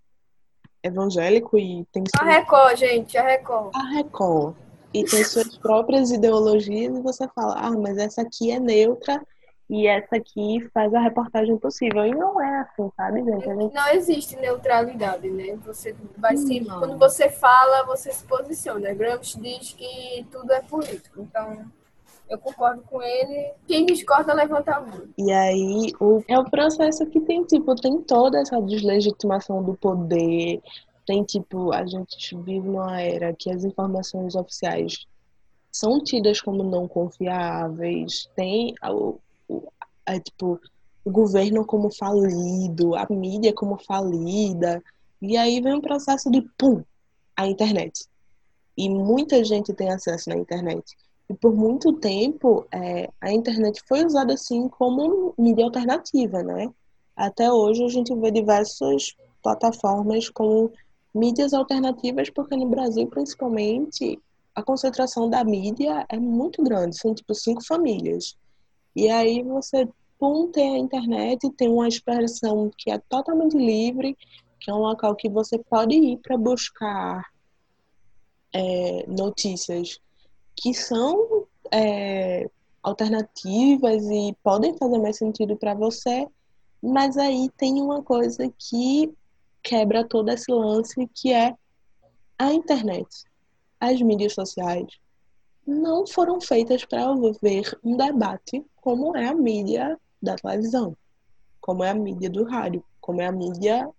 [0.83, 3.75] evangélico e tem a Record, gente, a Record.
[3.75, 4.55] A Record.
[4.93, 9.21] E tem suas próprias ideologias e você fala, ah, mas essa aqui é neutra
[9.69, 12.05] e essa aqui faz a reportagem possível.
[12.05, 13.45] E não é assim, sabe, gente?
[13.45, 13.73] gente...
[13.73, 15.57] Não existe neutralidade, né?
[15.65, 16.59] Você vai se...
[16.65, 18.93] Quando você fala, você se posiciona.
[18.93, 21.21] Gramsci diz que tudo é político.
[21.21, 21.65] Então,
[22.31, 23.51] eu concordo com ele.
[23.67, 25.03] Quem discorda, levanta a mão.
[25.17, 30.61] E aí, o, é o processo que tem, tipo, tem toda essa deslegitimação do poder.
[31.05, 35.05] Tem, tipo, a gente vive numa era que as informações oficiais
[35.69, 38.29] são tidas como não confiáveis.
[38.33, 39.19] Tem, o,
[40.23, 40.57] tipo,
[41.03, 44.81] o governo como falido, a mídia como falida.
[45.21, 46.81] E aí vem um processo de, pum,
[47.35, 48.05] a internet.
[48.77, 50.95] E muita gente tem acesso na internet.
[51.31, 56.69] E por muito tempo, é, a internet foi usada assim como mídia alternativa, né?
[57.15, 60.73] Até hoje a gente vê diversas plataformas como
[61.15, 64.19] mídias alternativas, porque no Brasil, principalmente,
[64.53, 68.35] a concentração da mídia é muito grande, são tipo cinco famílias.
[68.93, 69.87] E aí você,
[70.19, 74.17] pum, tem a internet, tem uma expressão que é totalmente livre,
[74.59, 77.23] que é um local que você pode ir para buscar
[78.53, 79.97] é, notícias
[80.55, 82.49] que são é,
[82.83, 86.27] alternativas e podem fazer mais sentido para você,
[86.81, 89.13] mas aí tem uma coisa que
[89.61, 91.55] quebra todo esse lance, que é
[92.37, 93.07] a internet.
[93.79, 94.87] As mídias sociais
[95.65, 100.95] não foram feitas para ver um debate como é a mídia da televisão,
[101.59, 103.89] como é a mídia do rádio, como é a mídia.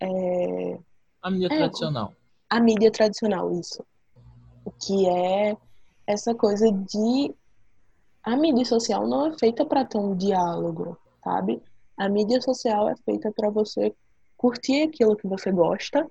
[0.00, 0.78] É...
[1.22, 2.12] A mídia é, tradicional.
[2.50, 3.84] A mídia tradicional, isso.
[4.64, 5.56] O que é
[6.06, 7.34] essa coisa de
[8.22, 11.60] a mídia social não é feita para ter um diálogo, sabe?
[11.96, 13.94] A mídia social é feita para você
[14.36, 16.08] curtir aquilo que você gosta,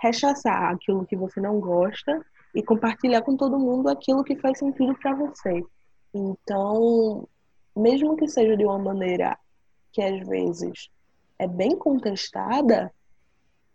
[0.00, 4.94] rechaçar aquilo que você não gosta e compartilhar com todo mundo aquilo que faz sentido
[4.96, 5.64] para você.
[6.12, 7.28] Então,
[7.76, 9.36] mesmo que seja de uma maneira
[9.92, 10.88] que às vezes
[11.38, 12.92] é bem contestada,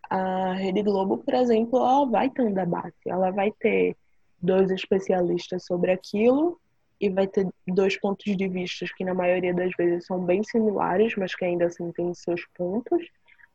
[0.09, 3.95] a Rede Globo, por exemplo, ela vai ter um debate, ela vai ter
[4.41, 6.59] dois especialistas sobre aquilo
[6.99, 11.15] e vai ter dois pontos de vista que na maioria das vezes são bem similares,
[11.15, 13.01] mas que ainda assim têm seus pontos,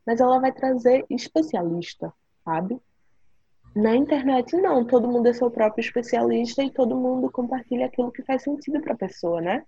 [0.07, 2.13] mas ela vai trazer especialista,
[2.45, 2.81] sabe?
[3.75, 8.23] Na internet não, todo mundo é seu próprio especialista e todo mundo compartilha aquilo que
[8.23, 9.65] faz sentido para a pessoa, né?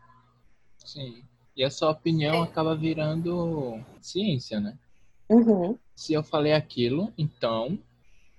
[0.79, 1.23] Sim.
[1.57, 4.79] E a sua opinião acaba virando ciência, né?
[5.29, 5.77] Uhum.
[5.95, 7.79] Se eu falei aquilo, então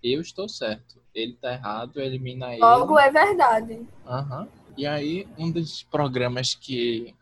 [0.04, 1.02] eu estou certo.
[1.14, 2.62] Ele está errado, elimina ele.
[2.62, 3.74] Logo é verdade.
[4.06, 4.48] Uhum.
[4.78, 7.16] E aí, um dos programas que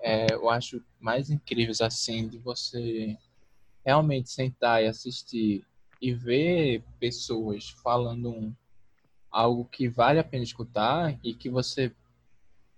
[0.00, 3.16] é, eu acho mais incríveis, assim, de você
[3.84, 5.64] realmente sentar e assistir
[6.00, 8.54] e ver pessoas falando um,
[9.30, 11.92] algo que vale a pena escutar e que você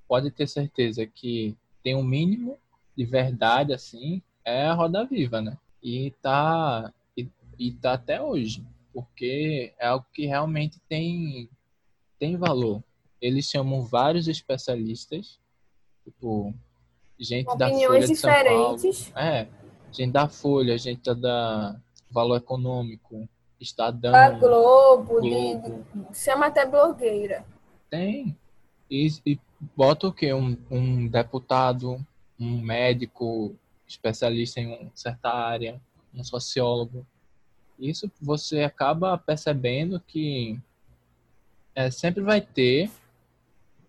[0.09, 2.59] pode ter certeza que tem um mínimo
[2.97, 5.57] de verdade, assim, é a roda viva, né?
[5.83, 11.49] E tá, e, e tá até hoje, porque é algo que realmente tem,
[12.19, 12.83] tem valor.
[13.21, 15.39] Eles chamam vários especialistas,
[16.05, 16.55] tipo,
[17.19, 18.79] gente da Folha de São Paulo.
[19.17, 19.49] É,
[19.91, 21.77] gente da Folha, gente da
[22.11, 23.29] Valor Econômico,
[23.61, 24.15] Estadão.
[24.15, 25.85] A Globo, Globo.
[25.95, 27.45] De, chama até blogueira.
[27.89, 28.37] Tem.
[28.91, 29.41] E, e
[29.77, 30.35] bota o quê?
[30.35, 32.05] Um, um deputado,
[32.39, 35.81] um médico especialista em uma certa área,
[36.13, 37.07] um sociólogo.
[37.83, 40.57] Isso você acaba percebendo que
[41.75, 42.89] é, sempre vai ter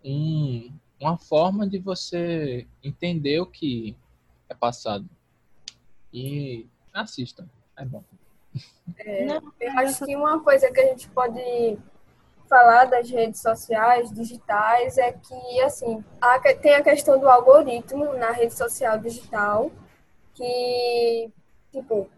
[0.03, 3.95] um, uma forma de você entender o que
[4.49, 5.07] é passado.
[6.11, 8.03] E assistam, é bom.
[8.97, 11.77] É, eu acho que uma coisa que a gente pode
[12.49, 18.31] falar das redes sociais digitais é que, assim, a, tem a questão do algoritmo na
[18.31, 19.71] rede social digital,
[20.33, 21.31] que,
[21.71, 22.09] tipo,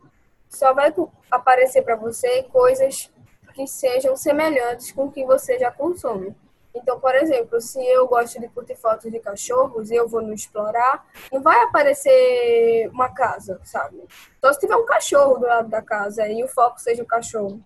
[0.55, 0.93] só vai
[1.29, 3.11] aparecer para você coisas
[3.53, 6.35] que sejam semelhantes com o que você já consome.
[6.75, 10.33] Então, por exemplo, se eu gosto de curtir fotos de cachorros e eu vou no
[10.33, 14.03] explorar, não vai aparecer uma casa, sabe?
[14.43, 17.61] Só se tiver um cachorro do lado da casa e o foco seja o cachorro.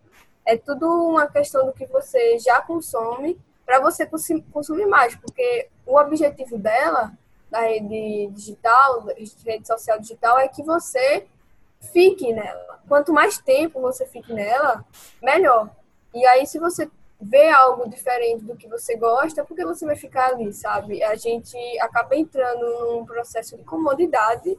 [0.45, 4.08] É tudo uma questão do que você já consome para você
[4.52, 7.12] consumir mais, porque o objetivo dela,
[7.49, 11.28] da rede digital, da rede social digital, é que você
[11.79, 12.79] fique nela.
[12.87, 14.85] Quanto mais tempo você fique nela,
[15.21, 15.69] melhor.
[16.13, 16.89] E aí, se você
[17.21, 21.03] ver algo diferente do que você gosta, porque você vai ficar ali, sabe?
[21.03, 24.57] A gente acaba entrando num processo de comodidade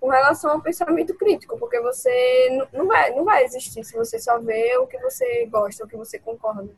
[0.00, 4.40] com relação ao pensamento crítico, porque você não vai, não vai existir se você só
[4.40, 6.70] vê o que você gosta, o que você concorda.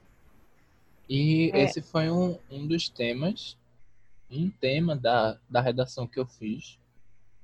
[1.08, 1.62] E é.
[1.62, 3.56] esse foi um, um dos temas,
[4.30, 6.78] um tema da, da redação que eu fiz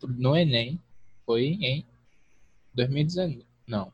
[0.02, 0.80] no Enem,
[1.24, 1.86] foi em
[2.86, 3.46] 2019.
[3.66, 3.92] Não.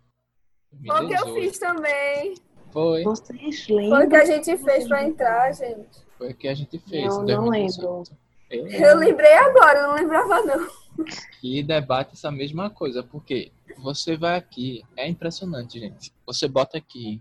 [0.73, 1.05] 2018.
[1.05, 2.35] O que eu fiz também.
[2.73, 3.05] Foi.
[3.05, 3.97] Vocês lembram?
[3.97, 6.05] Foi o que a gente fez pra entrar, gente.
[6.19, 7.07] Foi o que a gente fez.
[7.07, 8.03] Não, não lembro.
[8.51, 10.69] Eu, eu lembrei agora, eu não lembrava não.
[11.43, 16.13] E debate essa mesma coisa, porque você vai aqui, é impressionante, gente.
[16.27, 17.21] Você bota aqui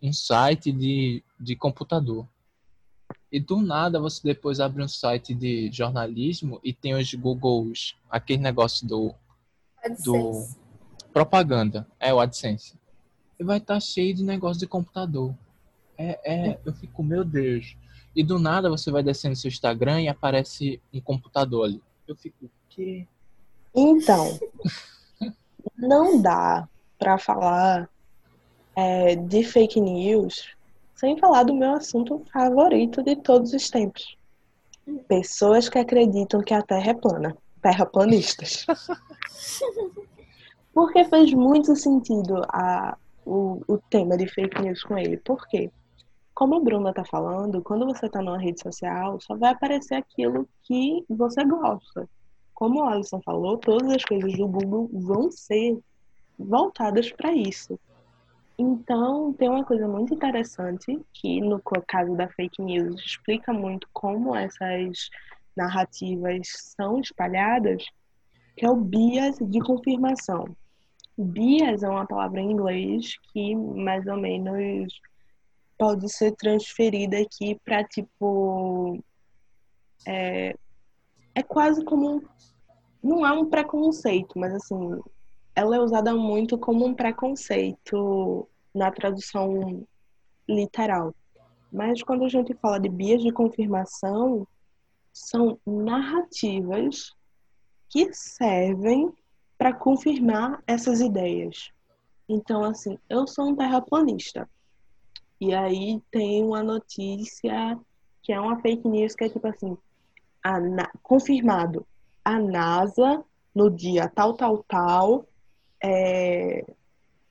[0.00, 2.28] um site de, de computador.
[3.30, 8.42] E do nada você depois abre um site de jornalismo e tem os Googles, aquele
[8.42, 9.14] negócio do,
[10.04, 10.46] do
[11.16, 12.78] propaganda, é o AdSense
[13.40, 15.34] e vai estar tá cheio de negócio de computador.
[15.96, 17.74] É, é, eu fico, meu Deus.
[18.14, 21.82] E do nada você vai descendo seu Instagram e aparece um computador ali.
[22.06, 23.06] Eu fico, o quê?
[23.74, 24.38] Então,
[25.74, 27.88] não dá para falar
[28.74, 30.50] é, de fake news
[30.94, 34.18] sem falar do meu assunto favorito de todos os tempos.
[35.08, 37.34] Pessoas que acreditam que a Terra é plana.
[37.62, 38.66] Terraplanistas.
[40.76, 45.16] Porque faz muito sentido a, o, o tema de fake news com ele.
[45.16, 45.70] Por quê?
[46.34, 50.46] Como a Bruna tá falando, quando você tá numa rede social, só vai aparecer aquilo
[50.64, 52.06] que você gosta.
[52.52, 55.78] Como o Alisson falou, todas as coisas do Google vão ser
[56.38, 57.80] voltadas para isso.
[58.58, 61.58] Então, tem uma coisa muito interessante que, no
[61.88, 65.08] caso da fake news, explica muito como essas
[65.56, 67.82] narrativas são espalhadas,
[68.54, 70.54] que é o bias de confirmação.
[71.18, 74.92] Bias é uma palavra em inglês que mais ou menos
[75.78, 79.02] pode ser transferida aqui para tipo.
[80.06, 80.54] É,
[81.34, 82.22] é quase como.
[83.02, 85.00] Não é um preconceito, mas assim,
[85.54, 89.86] ela é usada muito como um preconceito na tradução
[90.48, 91.14] literal.
[91.72, 94.46] Mas quando a gente fala de bias de confirmação,
[95.12, 97.14] são narrativas
[97.88, 99.12] que servem
[99.58, 101.70] para confirmar essas ideias.
[102.28, 104.48] Então, assim, eu sou um terraplanista.
[105.40, 107.78] E aí tem uma notícia
[108.22, 109.76] que é uma fake news que é tipo assim,
[110.42, 110.58] a,
[111.02, 111.86] confirmado,
[112.24, 115.26] a NASA no dia tal, tal, tal,
[115.82, 116.64] é,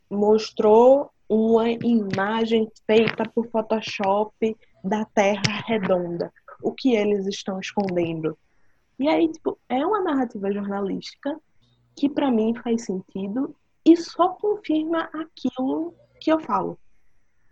[0.09, 6.31] mostrou uma imagem feita por Photoshop da Terra redonda.
[6.61, 8.37] O que eles estão escondendo?
[8.97, 11.37] E aí, tipo, é uma narrativa jornalística
[11.95, 13.55] que para mim faz sentido
[13.85, 16.77] e só confirma aquilo que eu falo.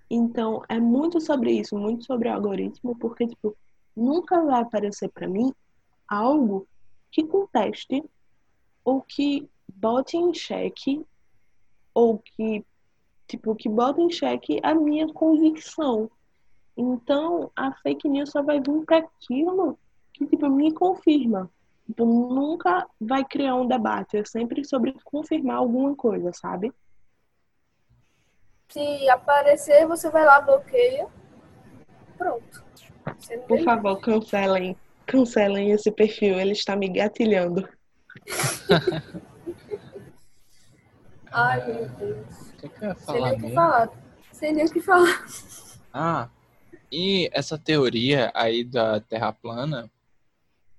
[0.09, 3.55] Então, é muito sobre isso, muito sobre o algoritmo, porque tipo,
[3.95, 5.53] nunca vai aparecer para mim
[6.07, 6.67] algo
[7.11, 8.03] que conteste
[8.83, 11.05] ou que bote em xeque
[11.93, 12.65] ou que
[13.27, 16.09] tipo que bota em xeque a minha convicção.
[16.75, 19.77] Então, a fake news só vai vir para aquilo
[20.11, 21.49] que tipo me confirma.
[21.93, 26.73] Tipo, nunca vai criar um debate, é sempre sobre confirmar alguma coisa, sabe?
[28.69, 31.07] Se aparecer, você vai lá, bloqueia.
[32.17, 32.63] Pronto.
[33.47, 34.75] Por favor, cancelem,
[35.05, 37.69] cancelem esse perfil, ele está me gatilhando.
[41.31, 42.27] Ai, meu Deus.
[42.27, 43.89] O que, que eu ia Sem falar nem o que falar.
[44.31, 45.25] Sem nem o que falar.
[45.93, 46.29] Ah,
[46.91, 49.91] e essa teoria aí da Terra plana,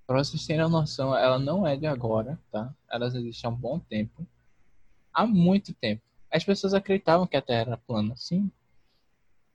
[0.06, 2.72] para vocês terem uma noção, ela não é de agora, tá?
[2.90, 4.26] Ela existe há um bom tempo.
[5.12, 6.02] Há muito tempo.
[6.30, 8.50] As pessoas acreditavam que a Terra era plana, sim.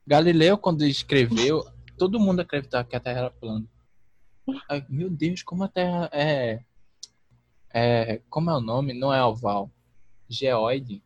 [0.06, 1.64] Galileu, quando escreveu,
[1.98, 3.66] todo mundo acreditava que a Terra era plana.
[4.68, 6.60] Ai, meu Deus, como a Terra é.
[7.72, 8.92] é como é o nome?
[8.94, 9.70] Não é oval.
[10.28, 11.02] Geoide.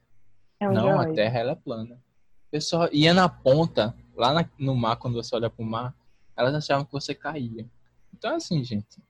[0.60, 1.14] É um Não, a geóide.
[1.16, 1.94] Terra ela é plana.
[1.96, 5.94] O pessoal ia na ponta, lá na- no mar, quando você olha pro mar,
[6.36, 7.66] elas achavam que você caía.
[8.12, 9.02] Então é assim, gente.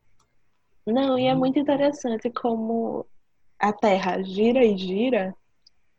[0.87, 3.07] Não, e é muito interessante como
[3.59, 5.35] a Terra gira e gira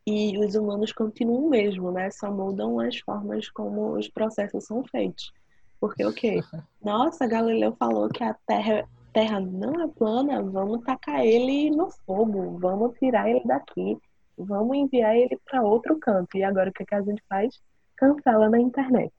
[0.06, 2.10] e os humanos continuam o mesmo, né?
[2.12, 5.32] Só mudam as formas como os processos são feitos.
[5.80, 6.40] Porque o quê?
[6.82, 12.56] Nossa, Galileu falou que a Terra, terra não é plana, vamos tacar ele no fogo,
[12.60, 13.98] vamos tirar ele daqui,
[14.38, 16.36] vamos enviar ele para outro canto.
[16.36, 17.60] E agora o que, que a gente faz?
[17.96, 19.12] Cancela na internet.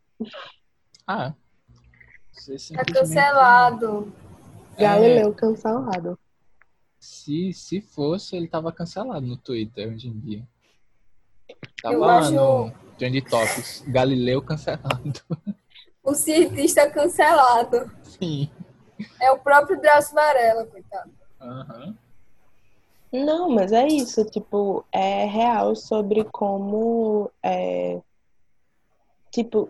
[1.06, 1.34] Ah,
[2.32, 4.27] você Tá simplesmente-
[4.78, 6.18] É, Galileu cancelado.
[7.00, 10.48] se, se fosse, ele tava cancelado no Twitter hoje em dia.
[11.82, 15.22] Tava Eu lá acho- no Trend Topics, Galileu cancelado.
[16.04, 17.92] O cientista cancelado.
[18.02, 18.50] Sim.
[19.22, 21.12] É o próprio Drauzio Varela, coitado.
[21.42, 21.98] Aham.
[23.12, 28.02] Não, mas é isso, tipo, é real sobre como é,
[29.32, 29.70] tipo,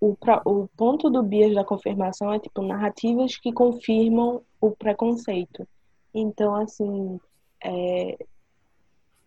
[0.00, 5.68] o, o ponto do bias da confirmação é tipo narrativas que confirmam o preconceito.
[6.14, 7.20] Então, assim,
[7.62, 8.16] é,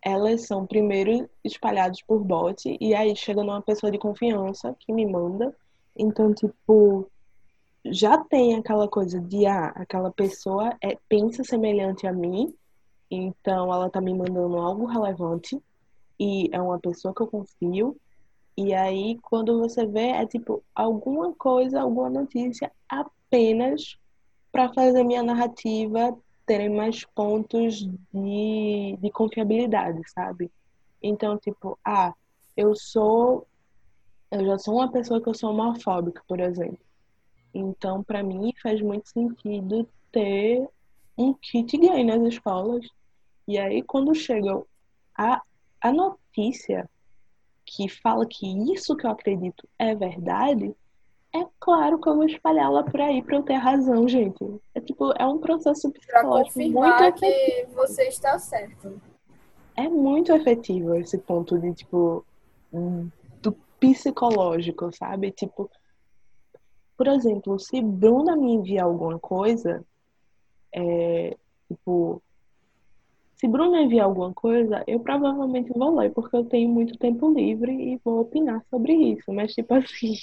[0.02, 5.06] elas são primeiro espalhadas por bot e aí chega numa pessoa de confiança que me
[5.06, 5.56] manda.
[5.96, 7.08] Então, tipo,
[7.86, 12.52] já tem aquela coisa de ah, aquela pessoa é, pensa semelhante a mim.
[13.10, 15.62] Então, ela tá me mandando algo relevante
[16.18, 17.96] e é uma pessoa que eu confio.
[18.56, 23.98] E aí, quando você vê, é tipo alguma coisa, alguma notícia apenas
[24.52, 30.52] para fazer minha narrativa terem mais pontos de, de confiabilidade, sabe?
[31.02, 32.14] Então, tipo, ah,
[32.56, 33.46] eu sou.
[34.30, 36.78] Eu já sou uma pessoa que eu sou homofóbica, por exemplo.
[37.52, 40.68] Então, para mim, faz muito sentido ter
[41.16, 42.86] um kit gay nas escolas.
[43.46, 44.62] E aí, quando chega
[45.16, 45.42] a,
[45.80, 46.88] a notícia
[47.74, 50.74] que fala que isso que eu acredito é verdade,
[51.34, 54.44] é claro que eu vou espalhá-la por aí pra eu ter razão, gente.
[54.72, 57.70] É tipo, é um processo psicológico muito efetivo.
[57.70, 59.00] que você está certo.
[59.76, 62.24] É muito efetivo esse ponto de, tipo,
[62.72, 63.08] hum,
[63.42, 65.32] do psicológico, sabe?
[65.32, 65.68] Tipo,
[66.96, 69.84] por exemplo, se Bruna me enviar alguma coisa,
[70.72, 72.22] é, tipo,
[73.36, 77.72] se Bruna enviar alguma coisa, eu provavelmente vou ler, porque eu tenho muito tempo livre
[77.72, 79.32] e vou opinar sobre isso.
[79.32, 80.14] Mas, tipo assim,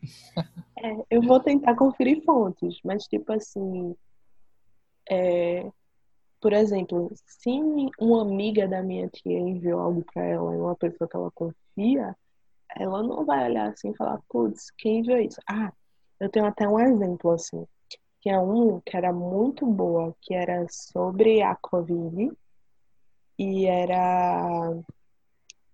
[0.78, 3.96] é, eu vou tentar conferir fontes, mas, tipo assim,
[5.10, 5.68] é,
[6.40, 7.50] por exemplo, se
[7.98, 12.16] uma amiga da minha tia enviou algo pra ela e uma pessoa que ela confia,
[12.76, 15.40] ela não vai olhar assim e falar, putz, quem enviou isso?
[15.48, 15.72] Ah,
[16.18, 17.66] eu tenho até um exemplo assim.
[18.20, 22.32] Tinha um que era muito boa, que era sobre a Covid
[23.42, 24.72] e era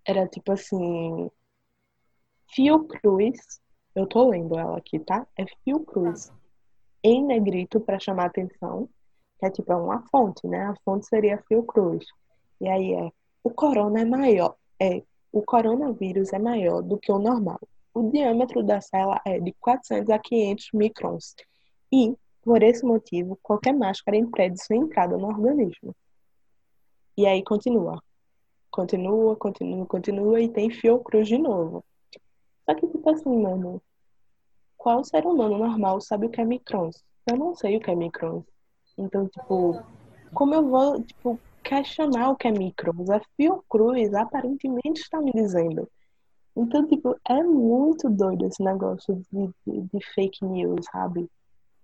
[0.06, 1.30] era tipo assim
[2.54, 3.60] Fiocruz,
[3.94, 5.26] eu tô lendo ela aqui, tá?
[5.36, 6.32] É Fiocruz
[7.04, 8.88] em negrito para chamar atenção,
[9.38, 10.64] que é tipo é uma fonte, né?
[10.64, 12.06] A fonte seria Fiocruz.
[12.60, 13.12] E aí é
[13.44, 17.60] o corona é maior, é o coronavírus é maior do que o normal.
[17.92, 21.34] O diâmetro da célula é de 400 a 500 microns.
[21.92, 25.94] E, por esse motivo, qualquer máscara impede sua entrada no organismo.
[27.18, 28.00] E aí continua.
[28.70, 31.84] Continua, continua, continua e tem Fiocruz de novo.
[32.64, 33.82] Só que, tipo assim, mano,
[34.76, 37.02] qual ser humano normal sabe o que é microns?
[37.28, 38.44] Eu não sei o que é microns.
[38.96, 39.82] Então, tipo,
[40.32, 43.10] como eu vou, tipo, questionar o que é microns?
[43.10, 45.90] A Fiocruz aparentemente está me dizendo.
[46.54, 51.28] Então, tipo, é muito doido esse negócio de, de, de fake news, sabe?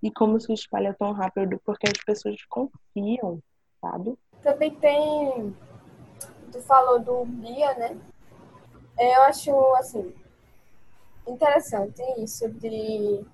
[0.00, 3.42] E como se espalha tão rápido porque as pessoas confiam,
[3.80, 4.16] sabe?
[4.44, 5.56] Também tem.
[6.52, 7.98] Tu falou do Bia, né?
[8.98, 10.14] É, Eu acho, assim,
[11.26, 13.24] interessante isso de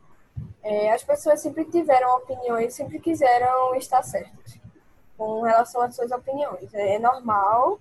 [0.62, 4.61] É, as pessoas sempre tiveram opiniões, sempre quiseram estar certas
[5.18, 6.72] com relação às suas opiniões.
[6.74, 7.80] É normal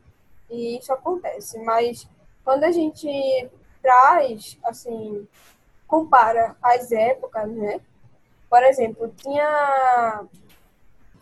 [0.50, 2.08] e isso acontece, mas
[2.44, 3.50] quando a gente
[3.82, 5.28] traz, assim,
[5.88, 7.82] compara as épocas, né?
[8.50, 10.26] Por exemplo, tinha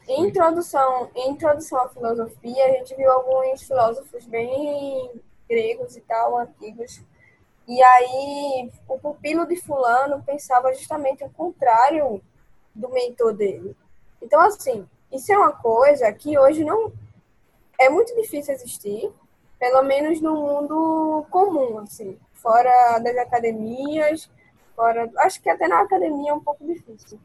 [0.07, 5.11] em introdução, introdução à filosofia, a gente viu alguns filósofos bem
[5.49, 7.01] gregos e tal, antigos.
[7.67, 12.21] E aí, o pupilo de fulano pensava justamente o contrário
[12.73, 13.75] do mentor dele.
[14.21, 16.93] Então, assim, isso é uma coisa que hoje não
[17.77, 19.11] é muito difícil existir,
[19.59, 24.29] pelo menos no mundo comum, assim, fora das academias,
[24.73, 27.19] fora, acho que até na academia é um pouco difícil.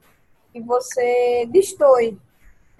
[0.52, 2.18] E você destoe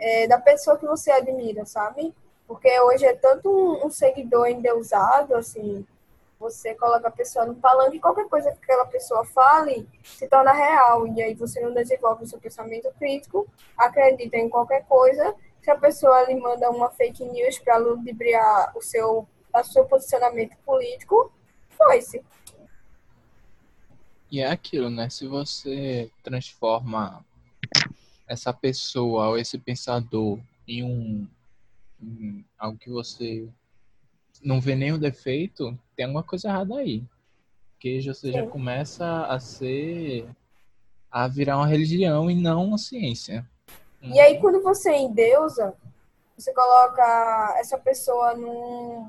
[0.02, 2.12] é, da pessoa que você admira, sabe?
[2.46, 5.86] Porque hoje é tanto um, um seguidor endeusado, assim,
[6.40, 11.06] você coloca a pessoa no palanque, qualquer coisa que aquela pessoa fale se torna real.
[11.06, 13.46] E aí você não desenvolve o seu pensamento crítico,
[13.78, 15.36] acredita em qualquer coisa.
[15.62, 19.24] Se a pessoa lhe manda uma fake news para ludibriar o seu,
[19.54, 21.32] o seu posicionamento político,
[21.70, 22.20] foi-se.
[24.28, 25.08] E é aquilo, né?
[25.08, 27.24] Se você transforma
[28.26, 31.28] essa pessoa ou esse pensador em um
[32.00, 33.48] em algo que você
[34.42, 37.04] não vê nenhum defeito, tem alguma coisa errada aí.
[37.72, 40.28] Porque você já começa a ser.
[41.10, 43.48] a virar uma religião e não uma ciência.
[44.00, 45.74] E aí, quando você endeusa,
[46.36, 49.08] você coloca essa pessoa num,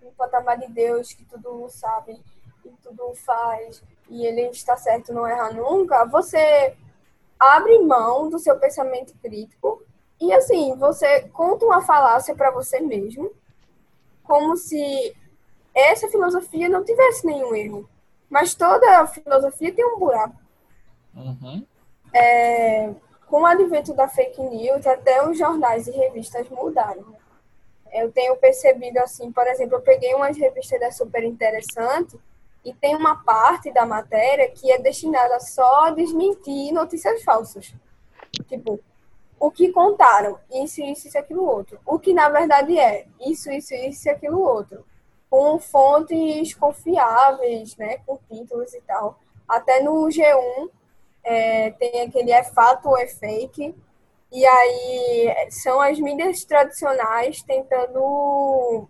[0.00, 2.20] num patamar de Deus que tudo sabe
[2.64, 6.76] e tudo faz, e ele está certo, não erra nunca, você
[7.38, 9.82] abre mão do seu pensamento crítico
[10.20, 13.30] e assim, você conta uma falácia para você mesmo,
[14.24, 15.16] como se
[15.74, 17.88] essa filosofia não tivesse nenhum erro.
[18.28, 20.36] Mas toda filosofia tem um buraco.
[21.14, 21.64] Uhum.
[22.12, 22.92] É,
[23.26, 27.16] com o advento da fake news, até os jornais e revistas mudaram.
[27.92, 32.18] Eu tenho percebido assim, por exemplo, eu peguei umas revistas da Super Interessante
[32.64, 37.72] e tem uma parte da matéria que é destinada só a desmentir notícias falsas.
[38.46, 38.80] Tipo,
[39.40, 41.78] o que contaram, isso, isso, isso, aquilo outro.
[41.86, 44.84] O que na verdade é isso, isso, isso aquilo outro
[45.30, 49.18] com fontes confiáveis, né, com títulos e tal.
[49.46, 50.70] Até no G1
[51.22, 53.74] é, tem aquele é fato ou é fake,
[54.30, 58.88] e aí são as mídias tradicionais tentando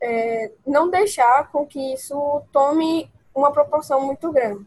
[0.00, 4.66] é, não deixar com que isso tome uma proporção muito grande.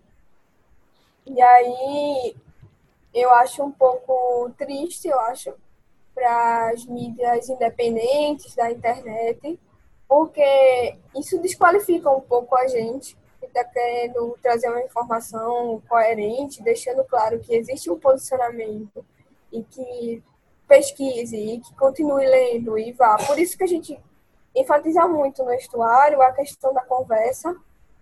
[1.25, 2.36] E aí
[3.13, 5.53] eu acho um pouco triste, eu acho,
[6.13, 9.59] para as mídias independentes da internet,
[10.07, 17.03] porque isso desqualifica um pouco a gente que está querendo trazer uma informação coerente, deixando
[17.03, 19.05] claro que existe um posicionamento
[19.51, 20.23] e que
[20.67, 23.17] pesquise e que continue lendo e vá.
[23.17, 23.99] Por isso que a gente
[24.55, 27.55] enfatiza muito no estuário a questão da conversa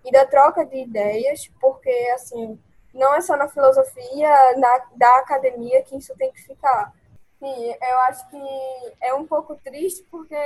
[0.04, 2.58] e da troca de ideias, porque assim
[2.92, 6.92] não é só na filosofia na, da academia que isso tem que ficar.
[7.38, 10.36] Sim, eu acho que é um pouco triste porque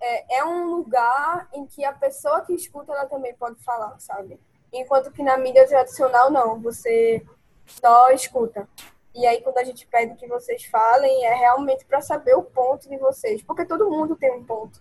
[0.00, 4.40] é, é um lugar em que a pessoa que escuta ela também pode falar, sabe?
[4.72, 7.24] Enquanto que na mídia tradicional não, você
[7.66, 8.66] só escuta.
[9.14, 12.88] E aí quando a gente pede que vocês falem, é realmente para saber o ponto
[12.88, 14.80] de vocês, porque todo mundo tem um ponto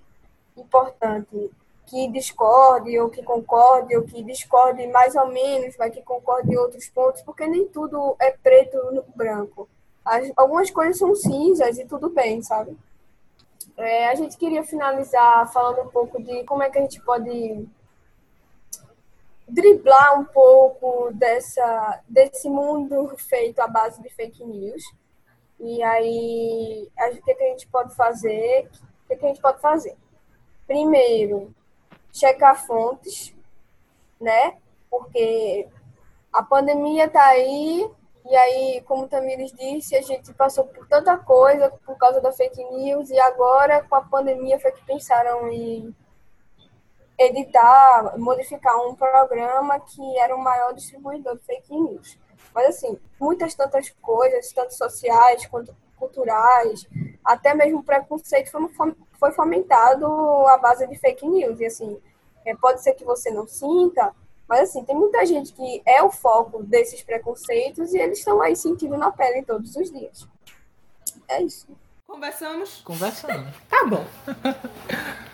[0.55, 1.51] importante
[1.85, 6.57] que discorde ou que concorde ou que discorde mais ou menos, mas que concorde em
[6.57, 9.67] outros pontos, porque nem tudo é preto no branco.
[10.05, 12.77] As, algumas coisas são cinzas e tudo bem, sabe?
[13.75, 17.67] É, a gente queria finalizar falando um pouco de como é que a gente pode
[19.49, 24.83] driblar um pouco dessa, desse mundo feito à base de fake news.
[25.59, 28.69] E aí, o que, que a gente pode fazer?
[29.03, 29.95] O que, que a gente pode fazer?
[30.65, 31.53] Primeiro,
[32.13, 33.35] checar fontes,
[34.19, 34.57] né?
[34.89, 35.67] Porque
[36.31, 37.89] a pandemia está aí,
[38.29, 42.31] e aí, como o Tamires disse, a gente passou por tanta coisa por causa da
[42.31, 45.95] fake news e agora com a pandemia foi que pensaram em
[47.19, 52.17] editar, modificar um programa que era o maior distribuidor de fake news.
[52.55, 56.87] Mas assim, muitas tantas coisas, tanto sociais quanto culturais,
[57.23, 60.05] até mesmo preconceito foi, foi fomentado
[60.47, 61.59] à base de fake news.
[61.59, 62.01] E assim,
[62.45, 64.15] é, pode ser que você não sinta,
[64.47, 68.55] mas assim, tem muita gente que é o foco desses preconceitos e eles estão aí
[68.55, 70.27] sentindo na pele todos os dias.
[71.27, 71.67] É isso.
[72.07, 72.81] Conversamos?
[72.81, 73.55] Conversamos.
[73.69, 74.05] Tá bom.